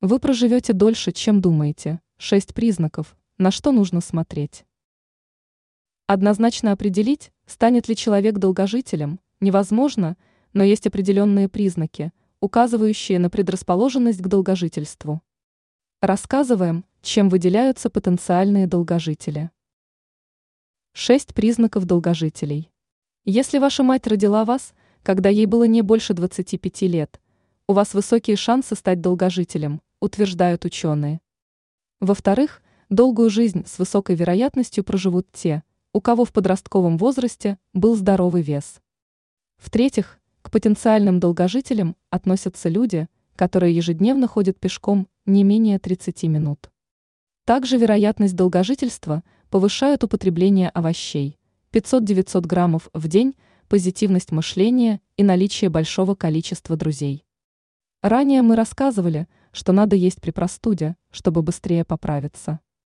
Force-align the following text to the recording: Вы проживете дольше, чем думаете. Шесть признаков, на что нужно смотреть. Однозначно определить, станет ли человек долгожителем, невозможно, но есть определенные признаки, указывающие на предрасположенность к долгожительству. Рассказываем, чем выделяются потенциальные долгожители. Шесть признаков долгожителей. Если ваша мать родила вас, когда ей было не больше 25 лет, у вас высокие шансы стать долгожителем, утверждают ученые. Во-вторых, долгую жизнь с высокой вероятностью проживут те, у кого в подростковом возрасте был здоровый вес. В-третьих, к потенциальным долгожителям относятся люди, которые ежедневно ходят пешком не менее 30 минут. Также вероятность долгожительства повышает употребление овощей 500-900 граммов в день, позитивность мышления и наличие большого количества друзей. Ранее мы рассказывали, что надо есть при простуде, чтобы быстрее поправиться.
Вы 0.00 0.20
проживете 0.20 0.72
дольше, 0.72 1.10
чем 1.10 1.40
думаете. 1.40 2.00
Шесть 2.18 2.54
признаков, 2.54 3.16
на 3.36 3.50
что 3.50 3.72
нужно 3.72 4.00
смотреть. 4.00 4.64
Однозначно 6.06 6.70
определить, 6.70 7.32
станет 7.46 7.88
ли 7.88 7.96
человек 7.96 8.38
долгожителем, 8.38 9.18
невозможно, 9.40 10.16
но 10.52 10.62
есть 10.62 10.86
определенные 10.86 11.48
признаки, 11.48 12.12
указывающие 12.38 13.18
на 13.18 13.28
предрасположенность 13.28 14.22
к 14.22 14.28
долгожительству. 14.28 15.20
Рассказываем, 16.00 16.84
чем 17.02 17.28
выделяются 17.28 17.90
потенциальные 17.90 18.68
долгожители. 18.68 19.50
Шесть 20.92 21.34
признаков 21.34 21.86
долгожителей. 21.86 22.70
Если 23.24 23.58
ваша 23.58 23.82
мать 23.82 24.06
родила 24.06 24.44
вас, 24.44 24.74
когда 25.02 25.28
ей 25.28 25.46
было 25.46 25.64
не 25.64 25.82
больше 25.82 26.14
25 26.14 26.82
лет, 26.82 27.20
у 27.66 27.72
вас 27.72 27.94
высокие 27.94 28.36
шансы 28.36 28.76
стать 28.76 29.00
долгожителем, 29.00 29.82
утверждают 30.00 30.64
ученые. 30.64 31.20
Во-вторых, 32.00 32.62
долгую 32.88 33.30
жизнь 33.30 33.64
с 33.66 33.78
высокой 33.78 34.16
вероятностью 34.16 34.84
проживут 34.84 35.30
те, 35.32 35.62
у 35.92 36.00
кого 36.00 36.24
в 36.24 36.32
подростковом 36.32 36.98
возрасте 36.98 37.58
был 37.72 37.96
здоровый 37.96 38.42
вес. 38.42 38.80
В-третьих, 39.56 40.18
к 40.42 40.50
потенциальным 40.50 41.20
долгожителям 41.20 41.96
относятся 42.10 42.68
люди, 42.68 43.08
которые 43.36 43.74
ежедневно 43.74 44.26
ходят 44.26 44.58
пешком 44.58 45.08
не 45.26 45.44
менее 45.44 45.78
30 45.78 46.24
минут. 46.24 46.70
Также 47.44 47.76
вероятность 47.76 48.36
долгожительства 48.36 49.22
повышает 49.50 50.04
употребление 50.04 50.68
овощей 50.70 51.38
500-900 51.72 52.40
граммов 52.46 52.88
в 52.92 53.08
день, 53.08 53.34
позитивность 53.68 54.32
мышления 54.32 55.00
и 55.16 55.22
наличие 55.22 55.70
большого 55.70 56.14
количества 56.14 56.76
друзей. 56.76 57.24
Ранее 58.02 58.42
мы 58.42 58.56
рассказывали, 58.56 59.28
что 59.52 59.72
надо 59.72 59.96
есть 59.96 60.20
при 60.20 60.30
простуде, 60.30 60.96
чтобы 61.10 61.42
быстрее 61.42 61.84
поправиться. 61.84 62.60